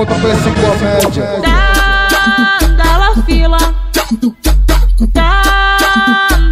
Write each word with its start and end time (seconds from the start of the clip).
Aponta 0.00 0.14
pra 0.18 0.30
esse 0.30 0.50
comédia. 0.52 1.26
Dá, 1.42 2.58
dá 2.74 3.22
fila. 3.22 3.58
Dá, 5.12 5.42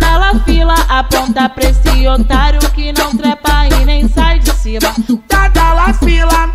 dá 0.00 0.34
fila. 0.44 0.74
Aponta 0.86 1.48
pra 1.48 1.64
esse 1.64 2.06
otário 2.06 2.60
que 2.72 2.92
não 2.92 3.16
trepa 3.16 3.66
e 3.68 3.86
nem 3.86 4.06
sai 4.06 4.38
de 4.38 4.52
cima. 4.52 4.94
Tá 5.26 5.48
dá 5.48 5.94
fila, 5.94 6.50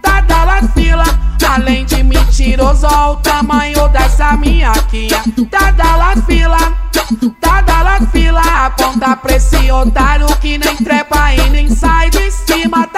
tá 0.00 0.20
dá 0.20 0.62
fila. 0.72 1.04
Além 1.44 1.84
de 1.84 2.04
mentiroso, 2.04 2.86
olha 2.86 3.12
o 3.14 3.16
tamanho 3.16 3.88
dessa 3.88 4.36
minha 4.36 4.70
quia. 4.88 5.20
Tá 5.50 5.72
dá 5.72 6.14
fila, 6.24 6.72
tá 7.40 7.62
dá 7.62 7.98
fila. 8.12 8.42
Aponta 8.66 9.16
pra 9.16 9.34
esse 9.34 9.72
otário 9.72 10.28
que 10.36 10.56
nem 10.56 10.76
trepa 10.76 11.34
e 11.34 11.50
nem 11.50 11.68
sai 11.68 12.10
de 12.10 12.30
cima. 12.30 12.88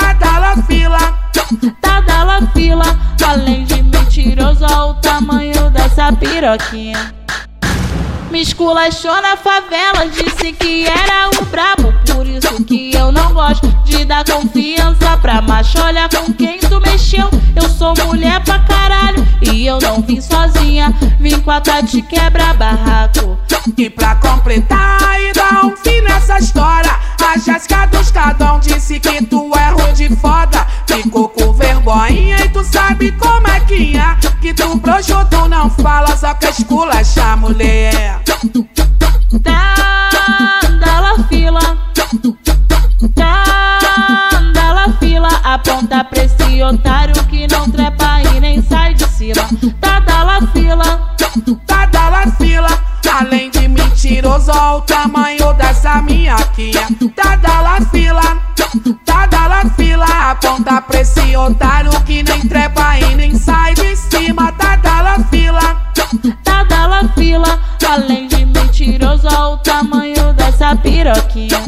Tamanho 5.10 5.68
dessa 5.70 6.12
piroquinha. 6.12 7.12
Me 8.30 8.42
esculachou 8.42 9.20
na 9.20 9.36
favela, 9.36 10.06
disse 10.06 10.52
que 10.52 10.86
era 10.86 11.28
o 11.30 11.44
brabo. 11.46 11.92
Por 12.06 12.24
isso 12.28 12.62
que 12.62 12.94
eu 12.94 13.10
não 13.10 13.32
gosto 13.32 13.66
de 13.84 14.04
dar 14.04 14.24
confiança 14.24 15.16
pra 15.16 15.42
macho. 15.42 15.80
Olha 15.82 16.08
com 16.08 16.32
quem 16.32 16.60
tu 16.60 16.80
mexeu. 16.80 17.28
Eu 17.56 17.68
sou 17.68 17.92
mulher 18.06 18.40
pra 18.44 18.60
caralho 18.60 19.26
e 19.42 19.66
eu 19.66 19.80
não 19.80 20.00
vim 20.00 20.20
sozinha. 20.20 20.94
Vim 21.18 21.40
com 21.40 21.50
a 21.50 21.60
Tati 21.60 22.02
quebra 22.02 22.54
barraco. 22.54 23.36
E 23.76 23.90
pra 23.90 24.14
completar 24.14 25.20
e 25.20 25.32
dar 25.32 25.66
um 25.66 25.76
fim 25.76 26.00
nessa 26.02 26.38
história, 26.38 26.96
a 27.20 27.36
Jéssica 27.36 27.86
dos 27.86 28.12
Cadão 28.12 28.60
disse 28.60 29.00
que 29.00 29.24
tu 29.26 29.50
é 29.56 29.70
ruim 29.70 29.92
de 29.92 30.08
foda. 30.16 30.64
Ficou 30.86 31.28
com 31.28 31.52
vergonha 31.52 32.36
e 32.44 32.48
tu 32.50 32.62
sabe 32.62 33.10
como 33.12 33.48
é 33.48 33.58
que 33.60 33.96
é. 33.96 34.09
Que 34.50 34.54
tu 34.54 34.74
broxo, 34.78 35.24
tu 35.30 35.48
não 35.48 35.70
fala, 35.70 36.16
só 36.16 36.34
que 36.34 36.48
esculacha 36.48 37.36
mulher. 37.36 38.20
Dá, 39.42 39.76
dá 40.80 41.14
fila. 41.28 41.60
Dá, 43.14 43.44
dá 44.52 44.92
fila. 44.98 45.28
Aponta 45.44 46.02
pra 46.02 46.24
esse 46.24 46.60
otário 46.64 47.14
que 47.26 47.46
não 47.46 47.70
trepa 47.70 48.22
e 48.22 48.40
nem 48.40 48.60
sai 48.60 48.94
de 48.94 49.06
cima. 49.06 49.48
Tá 49.80 50.00
dá 50.00 50.40
fila. 50.52 51.14
Tá 51.64 51.86
dá 51.86 52.26
fila, 52.36 52.82
além 53.20 53.52
de 53.52 53.68
mentiroso, 53.68 54.50
olha 54.50 54.78
o 54.78 54.80
tamanho 54.80 55.52
dessa 55.52 56.02
minha 56.02 56.34
quia. 56.56 56.88
Tá 57.14 57.36
dá 57.36 57.78
fila, 57.92 58.20
tá 59.04 59.26
dá 59.26 59.62
fila, 59.76 60.30
aponta 60.32 60.82
pra 60.82 61.00
esse 61.02 61.36
otário 61.36 61.79
Além 67.90 68.28
de 68.28 68.46
mentiroso, 68.46 69.26
olha 69.26 69.48
o 69.48 69.56
tamanho 69.56 70.32
dessa 70.34 70.76
piroquinha. 70.76 71.58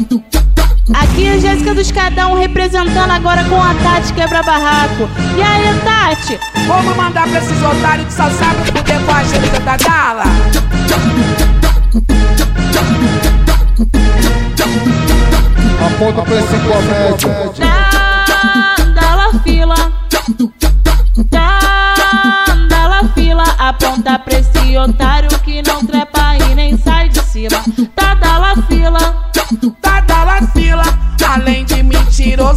Aqui 0.93 1.27
é 1.27 1.33
a 1.33 1.37
Jéssica 1.37 1.75
dos 1.75 1.91
Cadão 1.91 2.33
representando 2.35 3.11
agora 3.11 3.43
com 3.43 3.61
a 3.61 3.73
Tati 3.73 4.13
quebra 4.13 4.41
barraco. 4.41 5.09
E 5.37 5.41
aí, 5.41 5.77
Tati? 5.83 6.39
Vamos 6.65 6.95
mandar 6.95 7.27
pra 7.27 7.39
esses 7.39 7.61
otários 7.61 8.07
que 8.07 8.13
só 8.13 8.29
sabem 8.29 8.63
fuder 8.67 9.01
com 9.01 9.11
a 9.11 9.23
gente 9.25 9.59
da 9.65 9.75
Dala. 9.75 10.23
Aponta 15.85 16.21
pra 16.21 16.35
esse 16.35 16.57
comédia. 16.57 17.53
Dá, 18.95 18.95
dá 18.95 19.39
fila. 19.43 19.75
Dá, 21.29 21.93
dá 22.69 23.09
fila. 23.13 23.43
Aponta 23.59 24.19
pra 24.19 24.42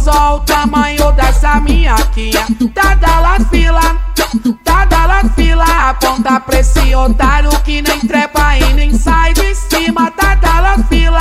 o 0.05 0.39
tamanho 0.41 1.11
dessa 1.13 1.59
minha 1.59 1.95
quia. 2.13 2.45
Tá 2.73 2.93
dá 2.93 3.39
fila, 3.49 3.81
tá 4.63 4.85
dá 4.85 5.23
fila, 5.35 5.89
aponta 5.89 6.39
pra 6.39 6.59
esse 6.59 6.93
otário 6.93 7.49
que 7.61 7.81
nem 7.81 7.99
trepa 8.01 8.57
e 8.57 8.73
nem 8.73 8.93
sai 8.93 9.33
de 9.33 9.55
cima. 9.55 10.11
Tá 10.11 10.35
dá 10.35 10.77
fila. 10.89 11.19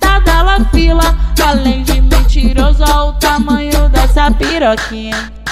Tá 0.00 0.18
dá 0.18 0.64
fila. 0.72 1.16
Além 1.46 1.82
de 1.82 2.00
mentiroso, 2.00 2.82
o 2.82 3.12
tamanho 3.14 3.88
dessa 3.90 4.30
piroquinha. 4.32 5.43